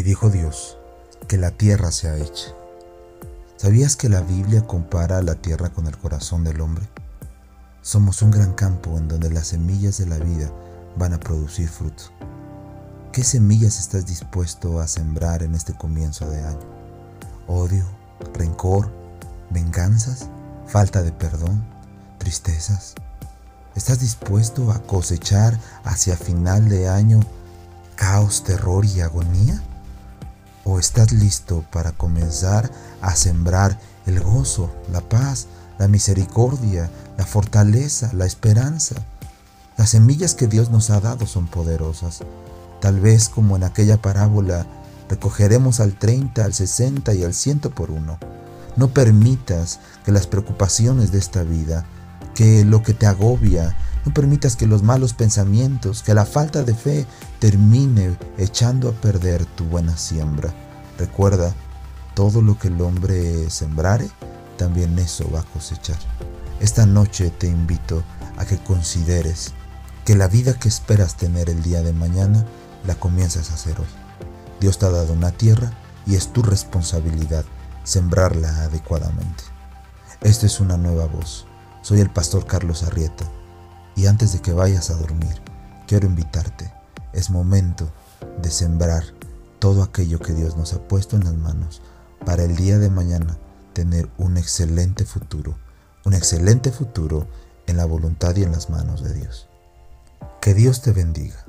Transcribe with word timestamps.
Y 0.00 0.02
dijo 0.02 0.30
Dios, 0.30 0.78
que 1.28 1.36
la 1.36 1.50
tierra 1.50 1.90
sea 1.92 2.16
hecha. 2.16 2.54
¿Sabías 3.58 3.96
que 3.96 4.08
la 4.08 4.22
Biblia 4.22 4.66
compara 4.66 5.20
la 5.20 5.34
tierra 5.34 5.68
con 5.68 5.86
el 5.86 5.98
corazón 5.98 6.42
del 6.42 6.62
hombre? 6.62 6.88
Somos 7.82 8.22
un 8.22 8.30
gran 8.30 8.54
campo 8.54 8.96
en 8.96 9.08
donde 9.08 9.28
las 9.28 9.48
semillas 9.48 9.98
de 9.98 10.06
la 10.06 10.16
vida 10.16 10.50
van 10.96 11.12
a 11.12 11.20
producir 11.20 11.68
fruto. 11.68 12.04
¿Qué 13.12 13.22
semillas 13.22 13.78
estás 13.78 14.06
dispuesto 14.06 14.80
a 14.80 14.88
sembrar 14.88 15.42
en 15.42 15.54
este 15.54 15.74
comienzo 15.74 16.30
de 16.30 16.44
año? 16.44 16.66
¿Odio? 17.46 17.84
¿Rencor? 18.32 18.90
¿Venganzas? 19.50 20.30
¿Falta 20.66 21.02
de 21.02 21.12
perdón? 21.12 21.62
¿Tristezas? 22.16 22.94
¿Estás 23.76 24.00
dispuesto 24.00 24.72
a 24.72 24.82
cosechar 24.82 25.60
hacia 25.84 26.16
final 26.16 26.70
de 26.70 26.88
año 26.88 27.20
caos, 27.96 28.44
terror 28.44 28.86
y 28.86 29.02
agonía? 29.02 29.62
¿O 30.72 30.78
estás 30.78 31.10
listo 31.10 31.64
para 31.72 31.90
comenzar 31.90 32.70
a 33.02 33.16
sembrar 33.16 33.76
el 34.06 34.20
gozo, 34.20 34.70
la 34.92 35.00
paz, 35.00 35.48
la 35.80 35.88
misericordia, 35.88 36.88
la 37.18 37.26
fortaleza, 37.26 38.12
la 38.12 38.24
esperanza? 38.24 38.94
Las 39.76 39.90
semillas 39.90 40.36
que 40.36 40.46
Dios 40.46 40.70
nos 40.70 40.90
ha 40.90 41.00
dado 41.00 41.26
son 41.26 41.48
poderosas. 41.48 42.20
Tal 42.80 43.00
vez 43.00 43.28
como 43.28 43.56
en 43.56 43.64
aquella 43.64 44.00
parábola, 44.00 44.64
recogeremos 45.08 45.80
al 45.80 45.98
30, 45.98 46.44
al 46.44 46.54
60 46.54 47.14
y 47.14 47.24
al 47.24 47.34
100 47.34 47.58
por 47.74 47.90
uno. 47.90 48.20
No 48.76 48.90
permitas 48.90 49.80
que 50.04 50.12
las 50.12 50.28
preocupaciones 50.28 51.10
de 51.10 51.18
esta 51.18 51.42
vida, 51.42 51.84
que 52.36 52.64
lo 52.64 52.84
que 52.84 52.94
te 52.94 53.06
agobia, 53.06 53.76
no 54.04 54.14
permitas 54.14 54.56
que 54.56 54.66
los 54.66 54.82
malos 54.82 55.12
pensamientos, 55.12 56.02
que 56.02 56.14
la 56.14 56.24
falta 56.24 56.62
de 56.62 56.74
fe 56.74 57.06
termine 57.38 58.16
echando 58.38 58.88
a 58.88 58.92
perder 58.92 59.44
tu 59.44 59.64
buena 59.64 59.96
siembra. 59.96 60.52
Recuerda, 60.98 61.54
todo 62.14 62.42
lo 62.42 62.58
que 62.58 62.68
el 62.68 62.80
hombre 62.80 63.50
sembrare, 63.50 64.10
también 64.56 64.98
eso 64.98 65.30
va 65.30 65.40
a 65.40 65.44
cosechar. 65.44 65.98
Esta 66.60 66.86
noche 66.86 67.30
te 67.30 67.46
invito 67.46 68.02
a 68.36 68.44
que 68.44 68.58
consideres 68.58 69.52
que 70.04 70.14
la 70.14 70.28
vida 70.28 70.54
que 70.54 70.68
esperas 70.68 71.16
tener 71.16 71.50
el 71.50 71.62
día 71.62 71.82
de 71.82 71.92
mañana 71.92 72.44
la 72.86 72.94
comienzas 72.94 73.50
a 73.50 73.54
hacer 73.54 73.78
hoy. 73.78 73.86
Dios 74.60 74.78
te 74.78 74.86
ha 74.86 74.90
dado 74.90 75.12
una 75.12 75.30
tierra 75.30 75.72
y 76.06 76.16
es 76.16 76.32
tu 76.32 76.42
responsabilidad 76.42 77.44
sembrarla 77.84 78.64
adecuadamente. 78.64 79.44
Esta 80.20 80.46
es 80.46 80.60
una 80.60 80.76
nueva 80.76 81.06
voz. 81.06 81.46
Soy 81.82 82.00
el 82.00 82.10
pastor 82.10 82.46
Carlos 82.46 82.82
Arrieta 82.82 83.24
y 83.96 84.06
antes 84.06 84.32
de 84.32 84.40
que 84.40 84.52
vayas 84.52 84.90
a 84.90 84.96
dormir, 84.96 85.40
quiero 85.86 86.06
invitarte. 86.06 86.72
Es 87.12 87.30
momento 87.30 87.90
de 88.40 88.50
sembrar 88.50 89.04
todo 89.58 89.82
aquello 89.82 90.18
que 90.18 90.32
Dios 90.32 90.56
nos 90.56 90.72
ha 90.72 90.86
puesto 90.88 91.16
en 91.16 91.24
las 91.24 91.34
manos 91.34 91.82
para 92.24 92.44
el 92.44 92.56
día 92.56 92.78
de 92.78 92.90
mañana 92.90 93.38
tener 93.72 94.08
un 94.18 94.36
excelente 94.36 95.04
futuro, 95.04 95.56
un 96.04 96.14
excelente 96.14 96.70
futuro 96.70 97.26
en 97.66 97.76
la 97.76 97.84
voluntad 97.84 98.36
y 98.36 98.42
en 98.42 98.52
las 98.52 98.70
manos 98.70 99.02
de 99.02 99.14
Dios. 99.14 99.48
Que 100.40 100.54
Dios 100.54 100.82
te 100.82 100.92
bendiga. 100.92 101.44